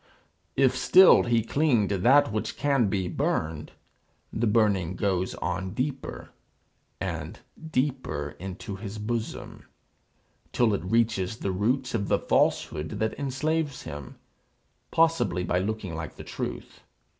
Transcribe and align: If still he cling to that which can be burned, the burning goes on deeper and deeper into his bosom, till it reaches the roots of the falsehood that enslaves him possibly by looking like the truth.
If 0.55 0.75
still 0.75 1.25
he 1.25 1.43
cling 1.43 1.87
to 1.89 1.97
that 1.99 2.31
which 2.31 2.57
can 2.57 2.87
be 2.87 3.07
burned, 3.07 3.73
the 4.33 4.47
burning 4.47 4.95
goes 4.95 5.35
on 5.35 5.75
deeper 5.75 6.31
and 6.99 7.37
deeper 7.69 8.35
into 8.39 8.77
his 8.77 8.97
bosom, 8.97 9.65
till 10.51 10.73
it 10.73 10.83
reaches 10.83 11.37
the 11.37 11.51
roots 11.51 11.93
of 11.93 12.07
the 12.07 12.17
falsehood 12.17 12.89
that 12.97 13.13
enslaves 13.19 13.83
him 13.83 14.15
possibly 14.89 15.43
by 15.43 15.59
looking 15.59 15.93
like 15.93 16.15
the 16.15 16.23
truth. 16.23 16.79